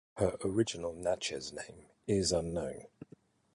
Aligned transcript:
Her 0.15 0.35
original 0.43 0.93
Natchez 0.95 1.53
name 1.53 1.91
is 2.07 2.31
unknown. 2.31 2.87